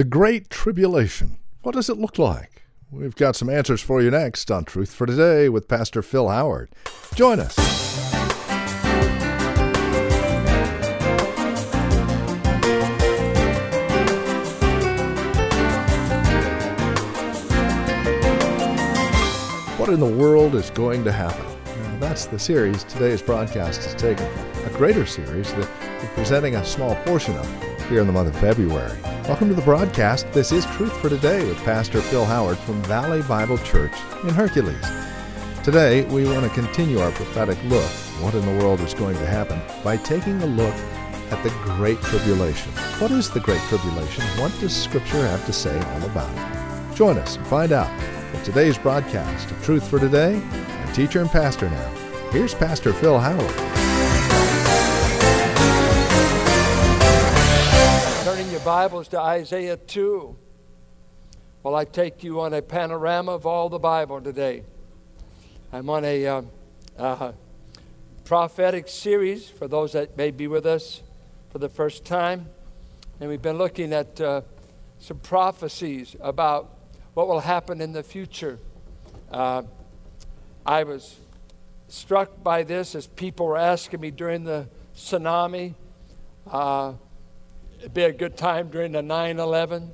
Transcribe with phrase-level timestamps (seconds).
[0.00, 1.36] The Great Tribulation.
[1.60, 2.62] What does it look like?
[2.90, 6.70] We've got some answers for you next on Truth for Today with Pastor Phil Howard.
[7.14, 7.54] Join us.
[19.78, 21.44] What in the world is going to happen?
[22.00, 24.64] that's the series today's broadcast is taken from.
[24.64, 25.68] A greater series that
[26.00, 28.96] we're presenting a small portion of here in the month of February.
[29.26, 30.30] Welcome to the broadcast.
[30.32, 34.86] This is Truth for Today with Pastor Phil Howard from Valley Bible Church in Hercules.
[35.64, 37.90] Today, we want to continue our prophetic look,
[38.22, 40.74] what in the world is going to happen, by taking a look
[41.32, 42.70] at the Great Tribulation.
[43.00, 44.22] What is the Great Tribulation?
[44.40, 46.94] What does Scripture have to say all about it?
[46.94, 47.90] Join us and find out
[48.32, 51.90] in today's broadcast of Truth for Today and teacher and pastor now.
[52.30, 53.79] Here's Pastor Phil Howard.
[58.60, 60.36] Your Bibles to Isaiah 2.
[61.62, 64.64] Well, I take you on a panorama of all the Bible today.
[65.72, 66.42] I'm on a uh,
[66.98, 67.32] uh,
[68.24, 71.02] prophetic series for those that may be with us
[71.50, 72.48] for the first time.
[73.18, 74.42] And we've been looking at uh,
[74.98, 76.76] some prophecies about
[77.14, 78.58] what will happen in the future.
[79.30, 79.62] Uh,
[80.66, 81.16] I was
[81.88, 85.74] struck by this as people were asking me during the tsunami.
[87.80, 89.90] It'd be a good time during the 9 11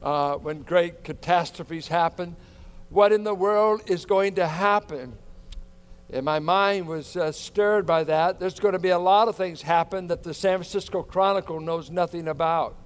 [0.00, 2.36] uh, when great catastrophes happen.
[2.90, 5.18] What in the world is going to happen?
[6.12, 8.38] And my mind was uh, stirred by that.
[8.38, 11.90] There's going to be a lot of things happen that the San Francisco Chronicle knows
[11.90, 12.76] nothing about.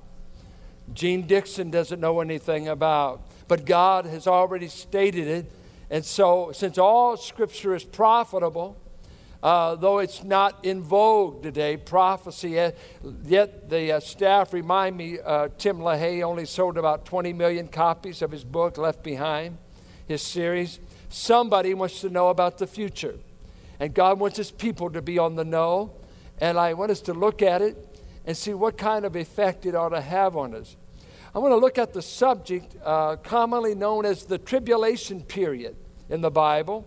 [0.94, 3.20] Jeane Dixon doesn't know anything about.
[3.48, 5.52] But God has already stated it.
[5.90, 8.78] And so, since all scripture is profitable,
[9.42, 12.58] uh, though it's not in vogue today, prophecy.
[12.60, 12.72] Uh,
[13.24, 18.20] yet the uh, staff remind me uh, Tim LaHaye only sold about 20 million copies
[18.22, 19.56] of his book, Left Behind,
[20.06, 20.78] his series.
[21.08, 23.14] Somebody wants to know about the future.
[23.78, 25.92] And God wants his people to be on the know.
[26.38, 27.76] And I want us to look at it
[28.26, 30.76] and see what kind of effect it ought to have on us.
[31.34, 35.76] I want to look at the subject uh, commonly known as the tribulation period
[36.10, 36.86] in the Bible.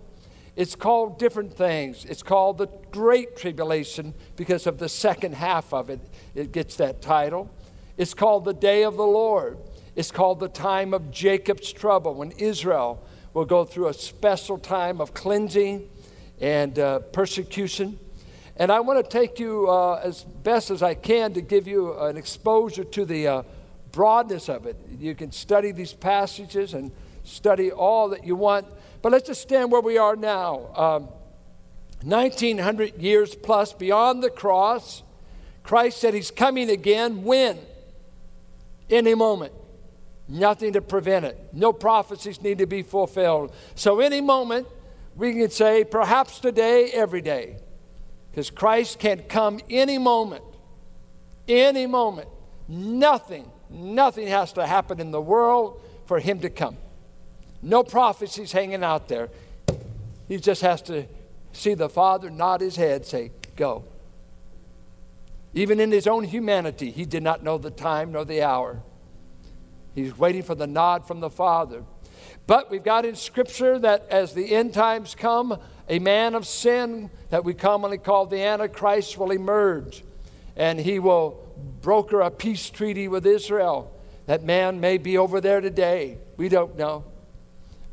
[0.56, 2.06] It's called different things.
[2.06, 6.00] It's called the Great Tribulation because of the second half of it.
[6.36, 7.50] It gets that title.
[7.98, 9.58] It's called the Day of the Lord.
[9.96, 13.04] It's called the time of Jacob's trouble when Israel
[13.34, 15.90] will go through a special time of cleansing
[16.40, 18.00] and uh, persecution.
[18.58, 21.98] And I want to take you uh, as best as I can to give you
[22.00, 23.44] an exposure to the uh,
[23.92, 24.76] broadness of it.
[25.00, 26.92] You can study these passages and
[27.24, 28.68] study all that you want.
[29.04, 30.72] But let's just stand where we are now.
[30.76, 31.10] Um,
[32.04, 35.04] 1900 years plus beyond the cross,
[35.62, 37.24] Christ said he's coming again.
[37.24, 37.60] When?
[38.90, 39.52] Any moment.
[40.30, 41.38] Nothing to prevent it.
[41.52, 43.54] No prophecies need to be fulfilled.
[43.76, 44.68] So, any moment,
[45.18, 47.58] we can say, perhaps today, every day.
[48.32, 50.46] Because Christ can come any moment.
[51.46, 52.30] Any moment.
[52.70, 56.78] Nothing, nothing has to happen in the world for him to come.
[57.64, 59.30] No prophecies hanging out there.
[60.28, 61.06] He just has to
[61.54, 63.86] see the Father nod his head, say, Go.
[65.54, 68.82] Even in his own humanity, he did not know the time nor the hour.
[69.96, 71.84] He's waiting for the nod from the Father.
[72.48, 75.58] But we've got in Scripture that as the end times come,
[75.88, 80.04] a man of sin that we commonly call the Antichrist will emerge,
[80.56, 81.48] and he will
[81.82, 83.92] broker a peace treaty with Israel.
[84.26, 86.18] That man may be over there today.
[86.36, 87.06] We don't know.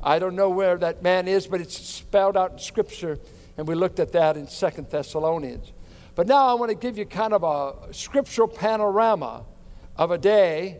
[0.02, 3.18] I don't know where that man is, but it's spelled out in Scripture,
[3.56, 5.72] and we looked at that in Second Thessalonians.
[6.14, 9.44] But now I want to give you kind of a scriptural panorama
[9.96, 10.78] of a day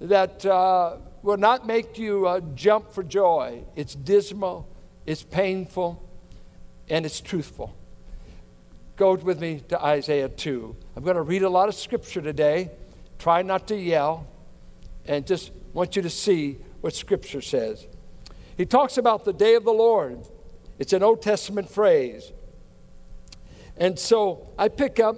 [0.00, 3.64] that uh, will not make you uh, jump for joy.
[3.76, 4.68] It's dismal,
[5.06, 6.08] it's painful,
[6.88, 7.74] and it's truthful.
[8.96, 10.76] Go with me to Isaiah 2.
[10.96, 12.70] I'm going to read a lot of scripture today.
[13.18, 14.26] Try not to yell,
[15.06, 17.86] and just want you to see what scripture says.
[18.62, 20.20] He talks about the day of the Lord.
[20.78, 22.30] It's an Old Testament phrase.
[23.76, 25.16] And so I pick up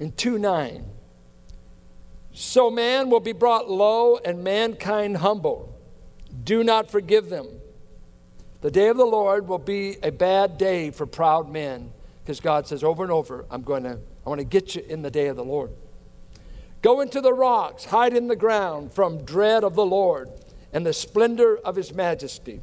[0.00, 0.84] in 2 9.
[2.32, 5.72] So man will be brought low and mankind humble.
[6.42, 7.60] Do not forgive them.
[8.60, 11.92] The day of the Lord will be a bad day for proud men
[12.24, 15.02] because God says over and over, I'm going to, I want to get you in
[15.02, 15.70] the day of the Lord.
[16.82, 20.28] Go into the rocks, hide in the ground from dread of the Lord
[20.72, 22.60] and the splendor of his majesty.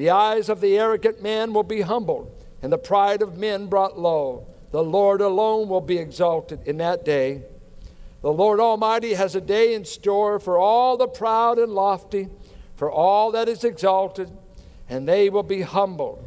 [0.00, 3.98] The eyes of the arrogant man will be humbled, and the pride of men brought
[3.98, 4.46] low.
[4.70, 7.42] The Lord alone will be exalted in that day.
[8.22, 12.30] The Lord Almighty has a day in store for all the proud and lofty,
[12.76, 14.30] for all that is exalted,
[14.88, 16.24] and they will be humbled.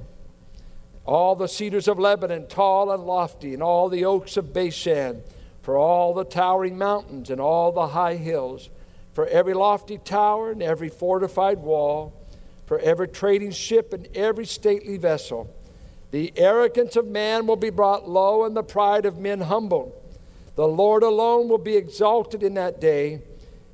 [1.03, 5.23] All the cedars of Lebanon, tall and lofty, and all the oaks of Bashan,
[5.63, 8.69] for all the towering mountains and all the high hills,
[9.13, 12.13] for every lofty tower and every fortified wall,
[12.65, 15.54] for every trading ship and every stately vessel.
[16.12, 19.94] The arrogance of man will be brought low, and the pride of men humbled.
[20.56, 23.21] The Lord alone will be exalted in that day,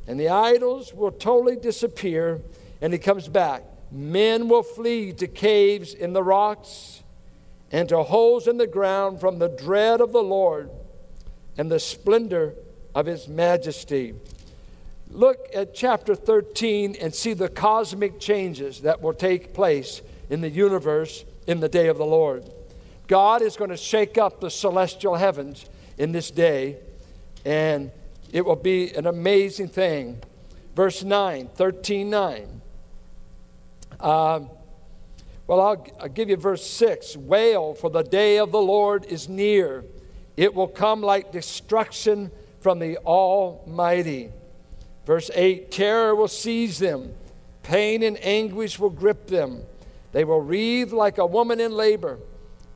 [0.08, 2.42] and the idols will totally disappear.
[2.82, 3.64] And he comes back.
[3.92, 7.04] Men will flee to caves in the rocks
[7.72, 10.70] and to holes in the ground from the dread of the Lord
[11.58, 12.56] and the splendor
[12.96, 14.16] of his majesty.
[15.10, 20.50] Look at chapter 13 and see the cosmic changes that will take place in the
[20.50, 22.46] universe in the day of the Lord.
[23.08, 25.66] God is going to shake up the celestial heavens
[25.98, 26.78] in this day,
[27.44, 27.92] and
[28.32, 30.22] it will be an amazing thing.
[30.76, 32.62] Verse 9, 13 9.
[34.00, 34.50] Um,
[35.48, 37.18] well, I'll, I'll give you verse 6.
[37.18, 39.84] Wail, for the day of the Lord is near.
[40.38, 42.30] It will come like destruction
[42.60, 44.32] from the Almighty.
[45.10, 47.16] Verse 8 Terror will seize them,
[47.64, 49.64] pain and anguish will grip them.
[50.12, 52.20] They will wreathe like a woman in labor.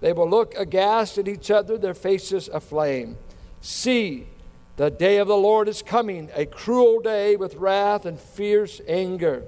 [0.01, 3.17] They will look aghast at each other, their faces aflame.
[3.61, 4.25] See,
[4.77, 9.43] the day of the Lord is coming, a cruel day with wrath and fierce anger.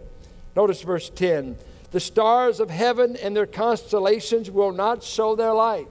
[0.55, 1.57] Notice verse 10
[1.89, 5.87] The stars of heaven and their constellations will not show their light.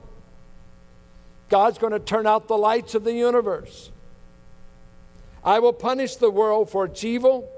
[1.49, 3.91] God's going to turn out the lights of the universe.
[5.45, 7.49] I will punish the world for its evil,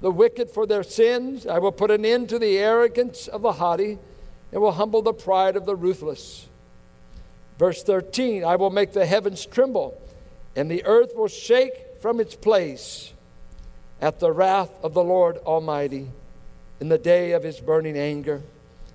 [0.00, 1.46] the wicked for their sins.
[1.46, 3.98] I will put an end to the arrogance of the haughty
[4.52, 6.48] and will humble the pride of the ruthless.
[7.58, 10.00] Verse 13 I will make the heavens tremble,
[10.56, 13.12] and the earth will shake from its place
[14.00, 16.08] at the wrath of the Lord Almighty
[16.80, 18.40] in the day of his burning anger.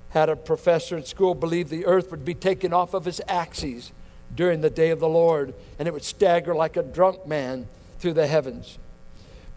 [0.10, 3.92] Had a professor in school believed the earth would be taken off of its axes
[4.34, 7.68] during the day of the Lord, and it would stagger like a drunk man
[8.00, 8.78] through the heavens.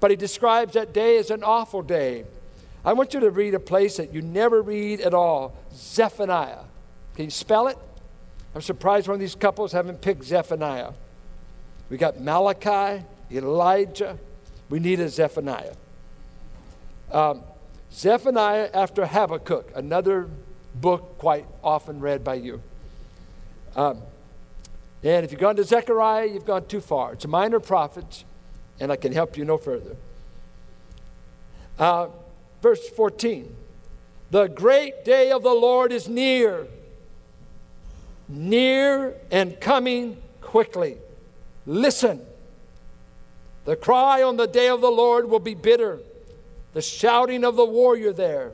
[0.00, 2.24] But he describes that day as an awful day.
[2.84, 6.64] I want you to read a place that you never read at all Zephaniah.
[7.16, 7.76] Can you spell it?
[8.54, 10.92] I'm surprised one of these couples haven't picked Zephaniah.
[11.90, 14.18] We got Malachi, Elijah.
[14.68, 15.74] We need a Zephaniah.
[17.10, 17.42] Um,
[17.92, 20.28] Zephaniah after Habakkuk, another
[20.74, 22.62] book quite often read by you.
[23.74, 24.02] Um,
[25.02, 27.12] and if you've gone to Zechariah, you've gone too far.
[27.14, 28.24] It's a minor prophet,
[28.80, 29.96] and I can help you no further.
[31.78, 32.08] Uh,
[32.62, 33.54] verse 14
[34.30, 36.66] The great day of the Lord is near,
[38.28, 40.96] near and coming quickly.
[41.66, 42.20] Listen.
[43.64, 45.98] The cry on the day of the Lord will be bitter,
[46.72, 48.52] the shouting of the warrior there.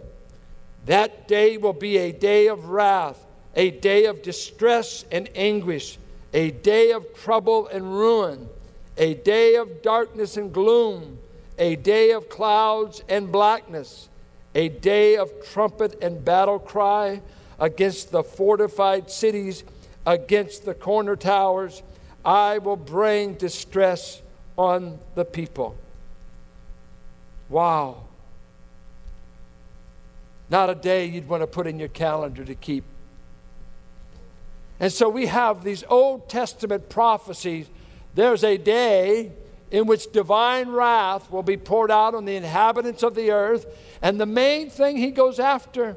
[0.87, 3.25] That day will be a day of wrath,
[3.55, 5.99] a day of distress and anguish
[6.35, 8.49] a day of trouble and ruin,
[8.97, 11.19] a day of darkness and gloom,
[11.59, 14.09] a day of clouds and blackness,
[14.55, 17.21] a day of trumpet and battle cry
[17.59, 19.65] against the fortified cities,
[20.07, 21.83] against the corner towers.
[22.25, 24.23] I will bring distress
[24.57, 25.77] on the people.
[27.49, 28.05] Wow.
[30.51, 32.85] Not a day you'd want to put in your calendar to keep
[34.81, 37.69] and so we have these Old Testament prophecies.
[38.15, 39.33] There's a day
[39.71, 43.67] in which divine wrath will be poured out on the inhabitants of the earth.
[44.01, 45.97] And the main thing he goes after,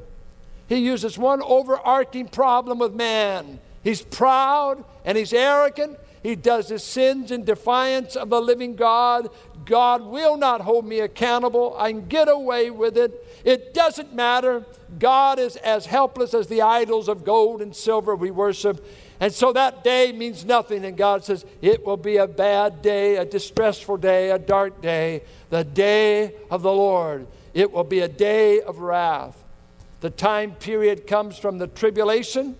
[0.66, 3.60] he uses one overarching problem with man.
[3.84, 5.96] He's proud and he's arrogant.
[6.22, 9.28] He does his sins in defiance of the living God.
[9.64, 11.76] God will not hold me accountable.
[11.78, 13.24] I can get away with it.
[13.44, 14.66] It doesn't matter.
[14.98, 18.84] God is as helpless as the idols of gold and silver we worship.
[19.20, 20.84] And so that day means nothing.
[20.84, 25.22] And God says, it will be a bad day, a distressful day, a dark day,
[25.50, 27.26] the day of the Lord.
[27.54, 29.44] It will be a day of wrath.
[30.00, 32.56] The time period comes from the tribulation,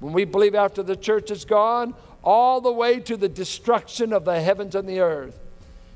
[0.00, 4.24] when we believe after the church is gone, all the way to the destruction of
[4.24, 5.38] the heavens and the earth.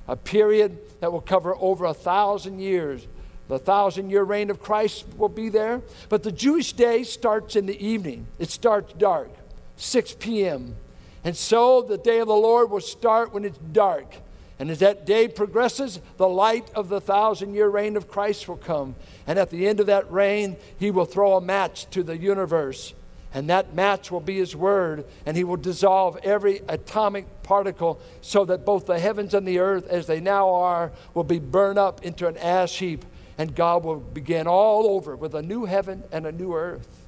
[0.09, 3.07] A period that will cover over a thousand years
[3.53, 5.83] the thousand year reign of Christ will be there.
[6.09, 9.29] But the Jewish day starts in the evening, it starts dark,
[9.77, 10.77] 6 p.m.
[11.25, 14.17] And so the day of the Lord will start when it's dark.
[14.59, 18.57] And as that day progresses, the light of the thousand year reign of Christ will
[18.57, 18.95] come.
[19.27, 22.95] And at the end of that reign, he will throw a match to the universe.
[23.35, 28.45] And that match will be His Word, and He will dissolve every atomic particle so
[28.45, 32.05] that both the heavens and the earth, as they now are, will be burned up
[32.05, 33.05] into an ash heap,
[33.39, 37.07] and God will begin all over with a new heaven and a new earth.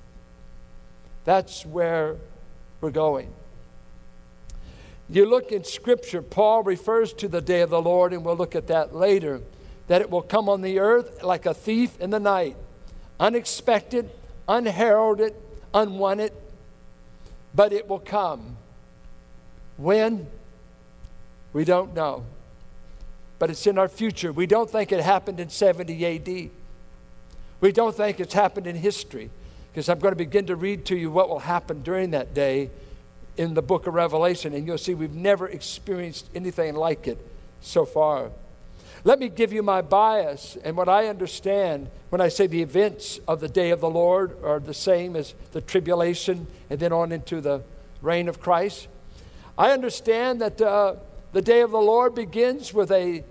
[1.25, 2.16] That's where
[2.85, 3.33] we're going.
[5.09, 8.55] You look in Scripture, Paul refers to the day of the Lord, and we'll look
[8.55, 9.41] at that later,
[9.87, 12.59] that it will come on the earth like a thief in the night,
[13.19, 14.11] unexpected,
[14.47, 15.35] unheralded,
[15.73, 16.35] unwanted,
[17.55, 18.59] but it will come.
[19.79, 20.26] When?
[21.55, 22.26] We don't know.
[23.38, 24.31] But it's in our future.
[24.31, 26.50] We don't think it happened in 70 AD.
[27.62, 29.31] We don't think it's happened in history,
[29.75, 32.71] because I'm going to begin to read to you what will happen during that day
[33.37, 37.19] in the book of Revelation, and you'll see we've never experienced anything like it
[37.61, 38.31] so far.
[39.02, 43.19] Let me give you my bias and what I understand when I say the events
[43.26, 47.11] of the day of the Lord are the same as the tribulation and then on
[47.11, 47.64] into the
[48.00, 48.87] reign of Christ.
[49.59, 50.95] I understand that uh,
[51.33, 53.25] the day of the Lord begins with a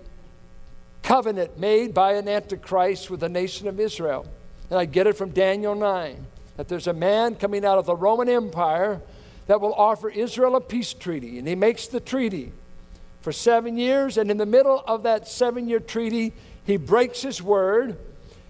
[1.02, 4.26] covenant made by an antichrist with the nation of Israel.
[4.68, 7.96] And I get it from Daniel 9 that there's a man coming out of the
[7.96, 9.00] Roman Empire
[9.46, 11.38] that will offer Israel a peace treaty.
[11.38, 12.52] And he makes the treaty
[13.20, 14.16] for seven years.
[14.16, 16.32] And in the middle of that seven year treaty,
[16.64, 17.98] he breaks his word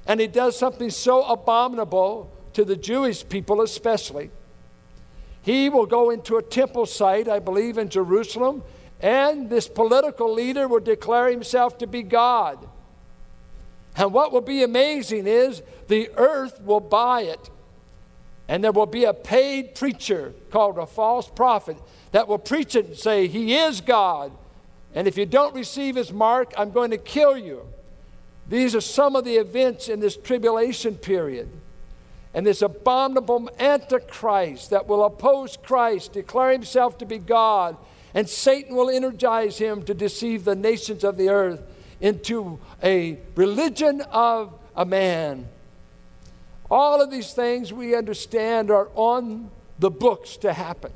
[0.06, 4.30] and he does something so abominable to the Jewish people, especially.
[5.42, 8.62] He will go into a temple site, I believe, in Jerusalem,
[9.00, 12.58] and this political leader will declare himself to be God.
[13.96, 17.50] And what will be amazing is the earth will buy it.
[18.48, 21.78] And there will be a paid preacher called a false prophet
[22.12, 24.32] that will preach it and say, He is God.
[24.94, 27.66] And if you don't receive His mark, I'm going to kill you.
[28.46, 31.48] These are some of the events in this tribulation period.
[32.34, 37.76] And this abominable antichrist that will oppose Christ, declare himself to be God,
[38.12, 41.62] and Satan will energize him to deceive the nations of the earth
[42.00, 45.48] into a religion of a man
[46.74, 50.90] all of these things we understand are on the books to happen.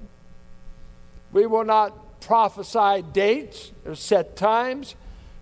[1.31, 4.97] We will not prophesy dates or set times,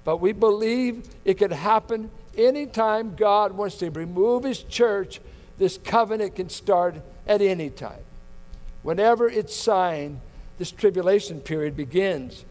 [0.04, 5.22] but we believe it could happen anytime God wants to remove His church.
[5.56, 8.04] This covenant can start at any time.
[8.82, 10.20] Whenever it's signed,
[10.58, 12.44] this tribulation period begins.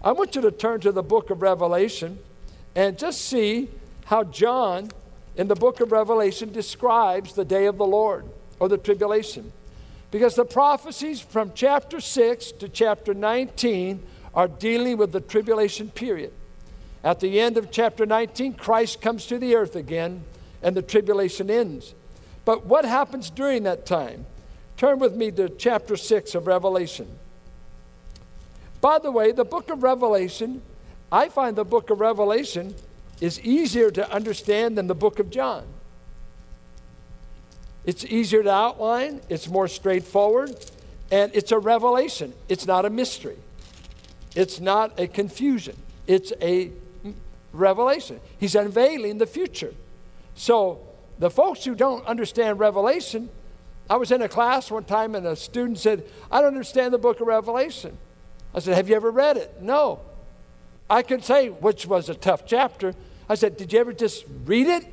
[0.00, 2.20] I want you to turn to the book of Revelation
[2.74, 3.68] and just see
[4.06, 4.88] how John
[5.38, 8.26] in the book of Revelation describes the day of the Lord
[8.58, 9.52] or the tribulation.
[10.10, 14.02] Because the prophecies from chapter 6 to chapter 19
[14.34, 16.32] are dealing with the tribulation period.
[17.04, 20.24] At the end of chapter 19, Christ comes to the earth again
[20.60, 21.94] and the tribulation ends.
[22.44, 24.26] But what happens during that time?
[24.76, 27.06] Turn with me to chapter 6 of Revelation.
[28.80, 30.62] By the way, the book of Revelation,
[31.12, 32.74] I find the book of Revelation
[33.20, 35.64] is easier to understand than the book of John.
[37.84, 40.54] It's easier to outline, it's more straightforward,
[41.10, 42.34] and it's a revelation.
[42.48, 43.38] It's not a mystery,
[44.36, 46.70] it's not a confusion, it's a
[47.52, 48.20] revelation.
[48.38, 49.74] He's unveiling the future.
[50.34, 50.80] So,
[51.18, 53.28] the folks who don't understand Revelation,
[53.90, 56.98] I was in a class one time and a student said, I don't understand the
[56.98, 57.98] book of Revelation.
[58.54, 59.60] I said, Have you ever read it?
[59.60, 60.00] No.
[60.88, 62.94] I could say, which was a tough chapter,
[63.28, 64.86] I said, Did you ever just read it?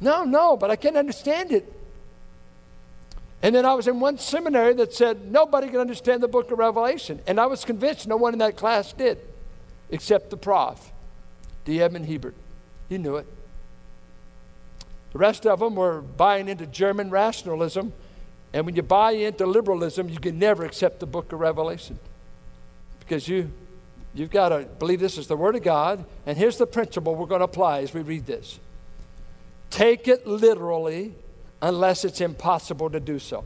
[0.00, 1.72] No, no, but I can't understand it.
[3.42, 6.58] And then I was in one seminary that said nobody can understand the book of
[6.58, 7.20] Revelation.
[7.26, 9.18] And I was convinced no one in that class did,
[9.90, 10.92] except the prof,
[11.64, 11.82] D.
[11.82, 12.34] Edmond Hiebert.
[12.88, 13.26] He knew it.
[15.12, 17.92] The rest of them were buying into German rationalism.
[18.52, 21.98] And when you buy into liberalism, you can never accept the book of Revelation
[23.00, 23.50] because you
[24.14, 26.04] You've got to believe this is the Word of God.
[26.26, 28.60] And here's the principle we're going to apply as we read this
[29.70, 31.14] take it literally
[31.62, 33.44] unless it's impossible to do so.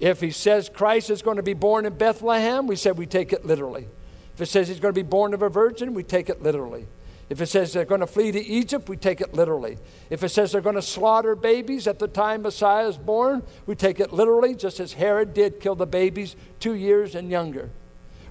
[0.00, 3.32] If he says Christ is going to be born in Bethlehem, we said we take
[3.32, 3.88] it literally.
[4.34, 6.86] If it says he's going to be born of a virgin, we take it literally.
[7.28, 9.76] If it says they're going to flee to Egypt, we take it literally.
[10.08, 13.74] If it says they're going to slaughter babies at the time Messiah is born, we
[13.74, 17.70] take it literally, just as Herod did kill the babies two years and younger.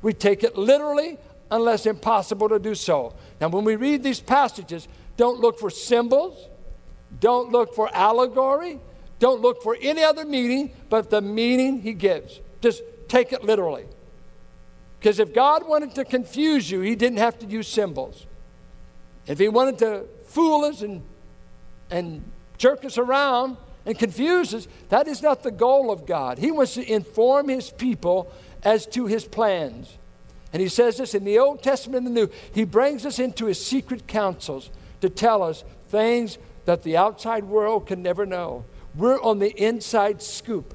[0.02, 1.18] We take it literally
[1.50, 3.14] unless impossible to do so.
[3.40, 6.50] Now, when we read these passages, don't look for symbols,
[7.20, 8.80] don't look for allegory,
[9.20, 12.40] don't look for any other meaning but the meaning he gives.
[12.62, 13.86] Just take it literally.
[15.00, 18.26] Because if God wanted to confuse you, he didn't have to use symbols.
[19.26, 21.04] If he wanted to fool us and,
[21.90, 22.24] and
[22.58, 26.38] jerk us around and confuse us, that is not the goal of God.
[26.38, 28.32] He wants to inform his people
[28.64, 29.98] as to his plans.
[30.54, 32.32] And he says this in the Old Testament and the New.
[32.54, 34.70] He brings us into his secret counsels
[35.02, 38.66] to tell us things that the outside world can never know.
[38.96, 40.74] We're on the inside scoop.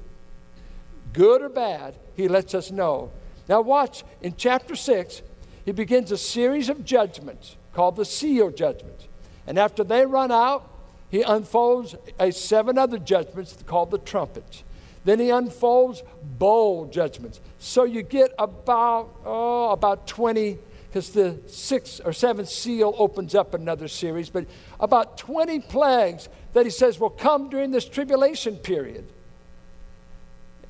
[1.11, 3.11] Good or bad, he lets us know.
[3.47, 5.21] Now, watch, in chapter 6,
[5.65, 9.07] he begins a series of judgments called the seal judgments.
[9.45, 10.69] And after they run out,
[11.09, 14.63] he unfolds a seven other judgments called the trumpets.
[15.05, 17.41] Then he unfolds bowl judgments.
[17.59, 20.57] So you get about, oh, about 20,
[20.87, 24.45] because the sixth or seventh seal opens up another series, but
[24.79, 29.05] about 20 plagues that he says will come during this tribulation period.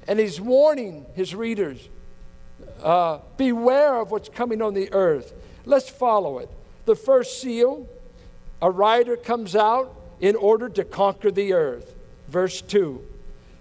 [0.08, 1.90] And he's warning his readers
[2.82, 5.34] uh, beware of what's coming on the earth.
[5.66, 6.50] Let's follow it.
[6.86, 7.88] The first seal,
[8.62, 11.96] a rider comes out in order to conquer the earth.
[12.28, 13.06] Verse 2.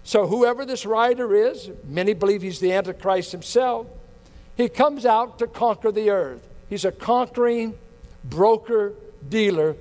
[0.05, 3.87] So, whoever this rider is, many believe he's the Antichrist himself,
[4.57, 6.47] he comes out to conquer the earth.
[6.69, 7.75] He's a conquering
[8.25, 8.95] broker
[9.29, 9.77] dealer,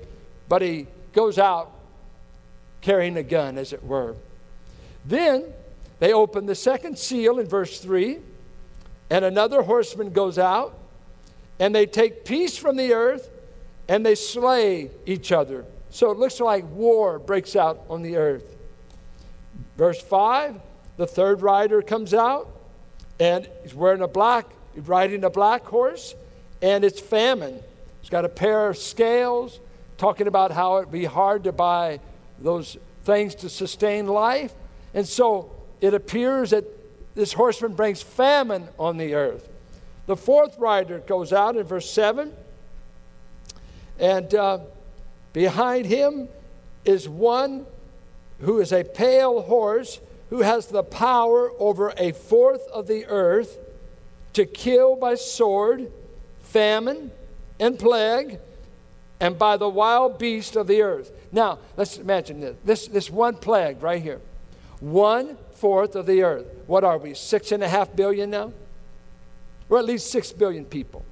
[0.48, 1.72] but he goes out
[2.82, 4.16] carrying a gun, as it were.
[5.06, 5.54] Then
[6.00, 8.20] they open the second seal in verse 3,
[9.10, 10.78] and another horseman goes out,
[11.60, 13.30] and they take peace from the earth,
[13.88, 15.66] and they slay each other.
[15.90, 18.56] So it looks like war breaks out on the earth.
[19.78, 20.60] Verse 5
[20.98, 22.48] the third rider comes out,
[23.20, 26.14] and he's wearing a black, riding a black horse,
[26.62, 27.60] and it's famine.
[28.02, 29.60] He's got a pair of scales,
[29.98, 32.00] talking about how it'd be hard to buy
[32.40, 34.54] those things to sustain life.
[34.94, 36.66] And so it appears that
[37.16, 39.50] this horseman brings famine on the earth.
[40.06, 42.32] The fourth rider goes out in verse 7,
[43.98, 44.60] and uh,
[45.34, 46.28] behind him
[46.86, 47.66] is one
[48.42, 53.58] who is a pale horse who has the power over a fourth of the earth
[54.34, 55.92] to kill by sword,
[56.44, 57.12] famine,
[57.60, 58.40] and plague,
[59.20, 61.12] and by the wild beast of the earth.
[61.32, 62.56] Now, let's imagine this.
[62.64, 64.22] This, this one plague right here.
[64.80, 66.48] One fourth of the earth.
[66.66, 68.54] What are we, six and a half billion now?
[69.70, 71.06] We're at least six billion people.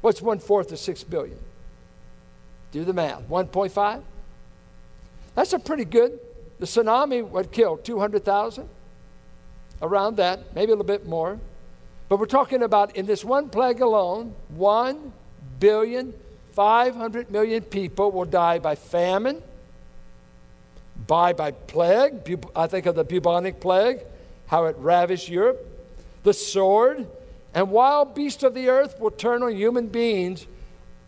[0.00, 1.38] What's one fourth of six billion?
[2.72, 3.22] Do the math.
[3.28, 4.02] 1.5?
[5.34, 6.18] That's a pretty good
[6.58, 8.68] the tsunami would kill 200,000,
[9.82, 11.38] around that, maybe a little bit more.
[12.08, 15.12] But we're talking about in this one plague alone, 1
[15.58, 16.14] billion,
[16.52, 19.42] 500 million people will die by famine,
[21.06, 22.44] by, by plague.
[22.54, 24.00] I think of the bubonic plague,
[24.46, 25.66] how it ravaged Europe,
[26.22, 27.06] the sword,
[27.54, 30.46] and wild beasts of the earth will turn on human beings,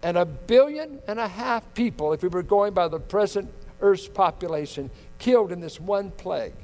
[0.03, 4.09] and a billion and a half people, if we were going by the present Earth's
[4.09, 6.55] population, killed in this one plague.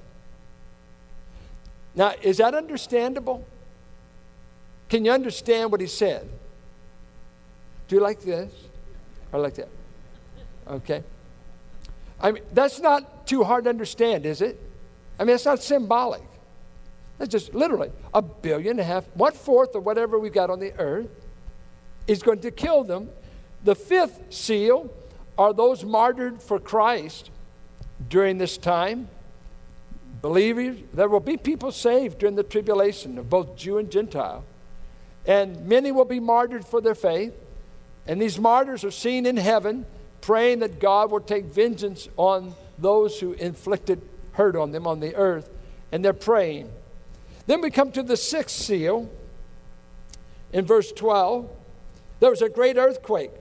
[1.94, 3.46] Now, is that understandable?
[4.88, 6.28] Can you understand what he said?
[7.88, 8.52] Do you like this
[9.32, 9.68] or like that?
[10.68, 11.02] Okay.
[12.20, 14.60] I mean, that's not too hard to understand, is it?
[15.18, 16.22] I mean, it's not symbolic.
[17.18, 20.60] That's just literally a billion and a half, one fourth of whatever we've got on
[20.60, 21.10] the earth
[22.06, 23.10] is going to kill them.
[23.64, 24.92] The fifth seal
[25.36, 27.30] are those martyred for Christ
[28.08, 29.08] during this time.
[30.20, 34.44] Believers, there will be people saved during the tribulation of both Jew and Gentile.
[35.26, 37.34] And many will be martyred for their faith.
[38.06, 39.86] And these martyrs are seen in heaven
[40.20, 44.00] praying that God will take vengeance on those who inflicted
[44.32, 45.50] hurt on them on the earth.
[45.90, 46.70] And they're praying.
[47.46, 49.10] Then we come to the sixth seal
[50.52, 51.50] in verse 12.
[52.20, 53.32] There was a great earthquake.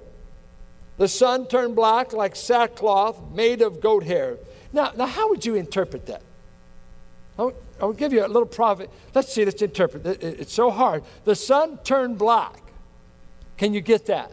[1.02, 4.38] The sun turned black like sackcloth made of goat hair.
[4.72, 6.22] Now, now how would you interpret that?
[7.40, 8.88] I'll, I'll give you a little prophet.
[9.16, 10.22] Let's see, let's interpret it.
[10.22, 11.04] It's so hard.
[11.24, 12.62] The sun turned black.
[13.58, 14.32] Can you get that?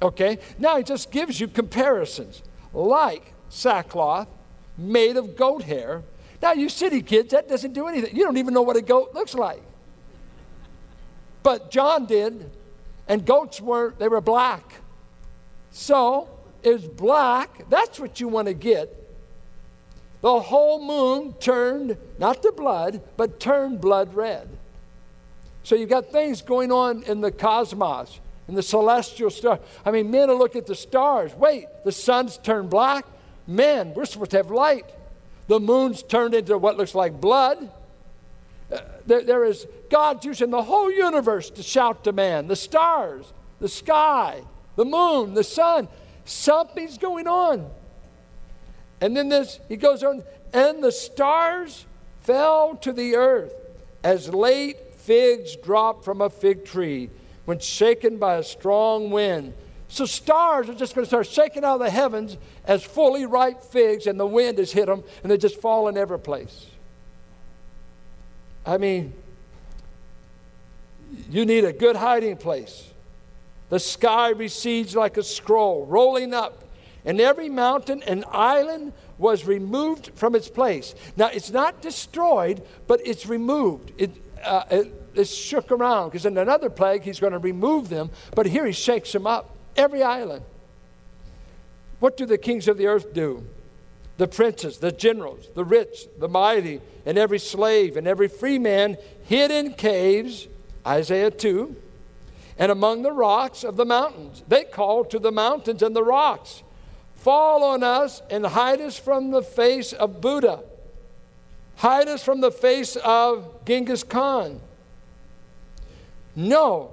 [0.00, 4.28] Okay, now he just gives you comparisons like sackcloth
[4.78, 6.04] made of goat hair.
[6.40, 8.14] Now, you city kids, that doesn't do anything.
[8.14, 9.62] You don't even know what a goat looks like.
[11.42, 12.48] But John did,
[13.08, 14.76] and goats were, they were black.
[15.70, 16.28] So,
[16.62, 17.68] is black.
[17.68, 18.96] That's what you want to get.
[20.20, 24.48] The whole moon turned, not to blood, but turned blood red.
[25.62, 29.60] So you've got things going on in the cosmos, in the celestial star.
[29.84, 31.34] I mean, men will look at the stars.
[31.34, 33.06] Wait, the sun's turned black?
[33.46, 34.86] Men, we're supposed to have light.
[35.48, 37.70] The moon's turned into what looks like blood.
[38.70, 43.32] Uh, there, there is God using the whole universe to shout to man the stars,
[43.58, 44.42] the sky,
[44.80, 45.88] the moon, the sun.
[46.24, 47.70] Something's going on.
[49.02, 50.22] And then this, he goes on,
[50.54, 51.84] and the stars
[52.22, 53.52] fell to the earth
[54.02, 57.10] as late figs drop from a fig tree
[57.44, 59.52] when shaken by a strong wind.
[59.88, 63.62] So stars are just going to start shaking out of the heavens as fully ripe
[63.62, 66.68] figs, and the wind has hit them, and they just fall in every place.
[68.64, 69.12] I mean,
[71.28, 72.89] you need a good hiding place.
[73.70, 76.64] The sky recedes like a scroll, rolling up,
[77.04, 80.94] and every mountain and island was removed from its place.
[81.16, 83.92] Now, it's not destroyed, but it's removed.
[83.96, 84.10] It,
[84.44, 88.46] uh, it, it's shook around because in another plague, he's going to remove them, but
[88.46, 90.44] here he shakes them up every island.
[92.00, 93.46] What do the kings of the earth do?
[94.16, 98.96] The princes, the generals, the rich, the mighty, and every slave and every free man
[99.24, 100.48] hid in caves,
[100.86, 101.76] Isaiah 2,
[102.60, 104.44] and among the rocks of the mountains.
[104.46, 106.62] They called to the mountains and the rocks,
[107.14, 110.62] Fall on us and hide us from the face of Buddha.
[111.76, 114.60] Hide us from the face of Genghis Khan.
[116.36, 116.92] No,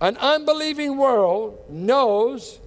[0.00, 2.58] an unbelieving world knows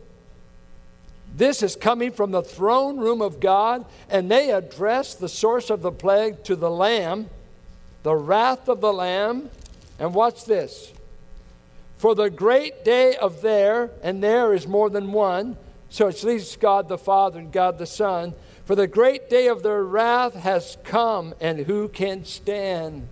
[1.35, 5.81] this is coming from the throne room of God, and they address the source of
[5.81, 7.29] the plague to the Lamb,
[8.03, 9.49] the wrath of the Lamb.
[9.99, 10.93] And watch this.
[11.99, 15.57] For the great day of their, and there is more than one,
[15.89, 18.33] so it's least God the Father and God the Son.
[18.63, 23.09] For the great day of their wrath has come, and who can stand?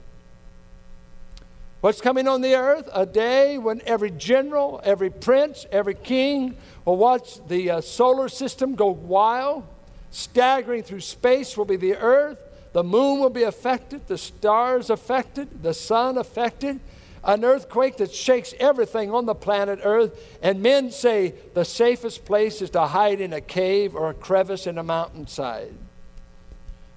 [1.82, 2.88] What's coming on the earth?
[2.93, 8.73] A day when every general, every prince, every king will watch the uh, solar system
[8.73, 9.67] go wild.
[10.12, 12.39] Staggering through space will be the earth.
[12.71, 16.80] The moon will be affected, the stars affected, the sun affected.
[17.23, 20.38] An earthquake that shakes everything on the planet Earth.
[20.41, 24.67] And men say the safest place is to hide in a cave or a crevice
[24.67, 25.73] in a mountainside.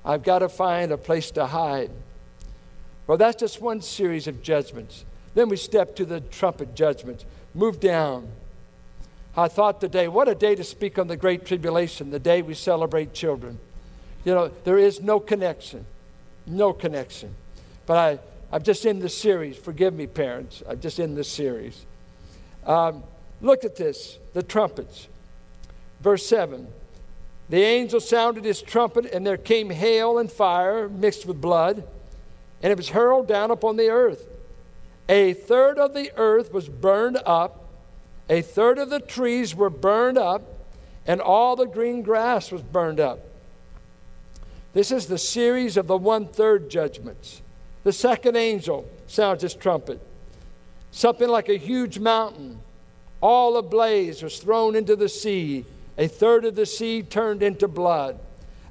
[0.04, 1.90] I've got to find a place to hide.
[3.06, 5.04] Well, that's just one series of judgments.
[5.35, 7.24] Then we step to the trumpet judgments.
[7.54, 8.28] Move down.
[9.37, 12.54] I thought today, what a day to speak on the Great Tribulation, the day we
[12.54, 13.59] celebrate children.
[14.24, 15.87] You know, there is no connection.
[16.46, 17.35] No connection.
[17.87, 18.18] But I,
[18.53, 19.57] I'm just in the series.
[19.57, 20.63] Forgive me, parents.
[20.69, 21.87] I'm just in the series.
[22.67, 23.03] Um,
[23.41, 25.09] look at this the trumpets.
[26.01, 26.67] Verse 7
[27.49, 31.87] The angel sounded his trumpet, and there came hail and fire mixed with blood
[32.63, 34.29] and it was hurled down upon the earth.
[35.09, 37.65] A third of the earth was burned up,
[38.29, 40.43] a third of the trees were burned up,
[41.07, 43.21] and all the green grass was burned up.
[44.73, 47.43] This is the series of the one third judgments.
[47.83, 50.01] The second angel sounds his trumpet.
[50.90, 52.61] Something like a huge mountain,
[53.21, 55.64] all ablaze, was thrown into the sea.
[55.97, 58.19] A third of the sea turned into blood.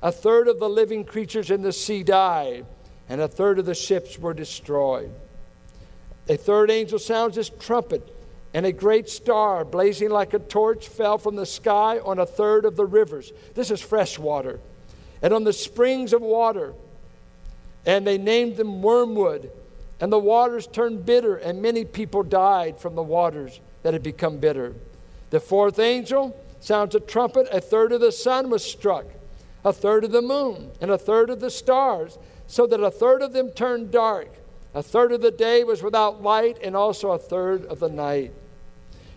[0.02, 2.66] A third of the living creatures in the sea died
[3.10, 5.12] and a third of the ships were destroyed.
[6.30, 8.16] A third angel sounds his trumpet,
[8.54, 12.66] and a great star, blazing like a torch, fell from the sky on a third
[12.66, 13.34] of the rivers.
[13.56, 14.60] This is fresh water.
[15.24, 16.74] And on the springs of water.
[17.86, 19.52] And they named them wormwood.
[20.00, 24.38] And the waters turned bitter, and many people died from the waters that had become
[24.38, 24.76] bitter.
[25.30, 27.48] The fourth angel sounds a trumpet.
[27.52, 29.06] A third of the sun was struck,
[29.64, 33.22] a third of the moon, and a third of the stars so that a third
[33.22, 34.30] of them turned dark.
[34.74, 38.32] A third of the day was without light, and also a third of the night.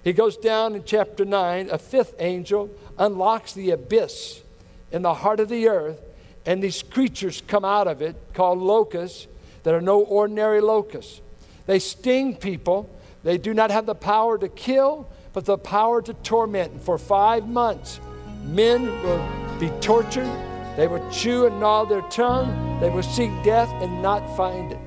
[0.03, 1.71] He goes down in chapter 9.
[1.71, 4.43] A fifth angel unlocks the abyss
[4.91, 6.01] in the heart of the earth,
[6.47, 9.27] and these creatures come out of it called locusts
[9.63, 11.21] that are no ordinary locusts.
[11.67, 12.91] They sting people.
[13.23, 16.73] They do not have the power to kill, but the power to torment.
[16.73, 18.01] And for five months,
[18.45, 19.25] men will
[19.61, 20.29] be tortured
[20.77, 22.81] they will chew and gnaw their tongue.
[22.81, 24.79] They will seek death and not find it.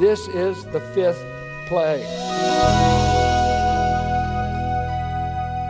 [0.00, 1.24] This is the fifth
[1.68, 2.04] plague.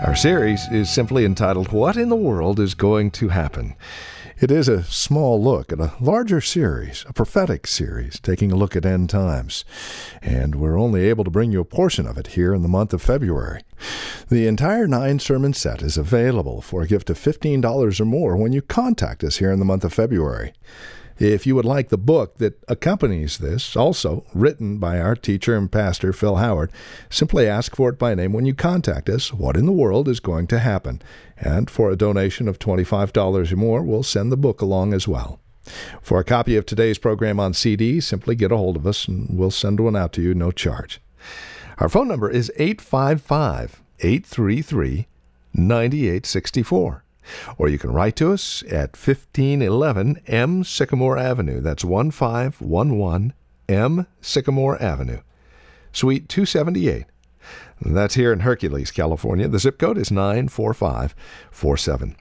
[0.06, 3.74] Our series is simply entitled, What in the World is Going to Happen?
[4.40, 8.74] It is a small look at a larger series, a prophetic series, taking a look
[8.74, 9.66] at end times.
[10.22, 12.94] And we're only able to bring you a portion of it here in the month
[12.94, 13.60] of February.
[14.30, 18.54] The entire nine sermon set is available for a gift of $15 or more when
[18.54, 20.54] you contact us here in the month of February.
[21.20, 25.70] If you would like the book that accompanies this, also written by our teacher and
[25.70, 26.72] pastor Phil Howard,
[27.10, 29.30] simply ask for it by name when you contact us.
[29.30, 31.02] What in the world is going to happen?
[31.36, 35.40] And for a donation of $25 or more, we'll send the book along as well.
[36.00, 39.28] For a copy of today's program on CD, simply get a hold of us and
[39.30, 41.02] we'll send one out to you no charge.
[41.76, 45.06] Our phone number is 855 833
[45.52, 47.04] 9864.
[47.58, 51.60] Or you can write to us at 1511 M Sycamore Avenue.
[51.60, 53.32] That's 1511
[53.68, 55.20] M Sycamore Avenue,
[55.92, 57.04] Suite 278.
[57.80, 59.48] That's here in Hercules, California.
[59.48, 62.16] The zip code is 94547.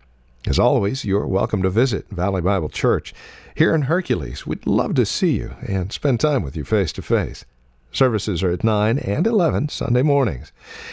[0.47, 3.13] As always, you're welcome to visit Valley Bible Church
[3.55, 4.47] here in Hercules.
[4.47, 7.43] We'd love to see you and spend time with you face to face.
[7.91, 10.51] Services are at 9 and 11 Sunday mornings.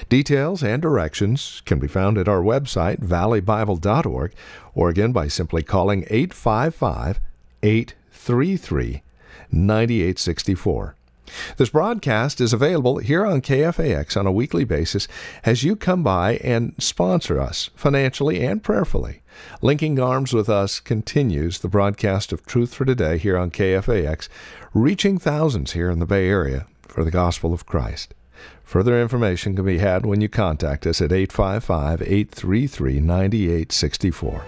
[0.09, 4.32] Details and directions can be found at our website, valleybible.org,
[4.74, 7.20] or again by simply calling 855
[7.62, 9.02] 833
[9.50, 10.96] 9864.
[11.56, 15.09] This broadcast is available here on KFAX on a weekly basis
[15.44, 19.22] as you come by and sponsor us financially and prayerfully.
[19.61, 24.28] Linking arms with us continues the broadcast of Truth for Today here on KFAX,
[24.72, 28.14] reaching thousands here in the Bay Area for the gospel of Christ.
[28.64, 34.42] Further information can be had when you contact us at 855 833 9864.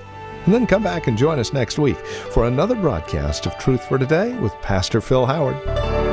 [0.46, 3.98] And then come back and join us next week for another broadcast of Truth for
[3.98, 6.07] Today with Pastor Phil Howard.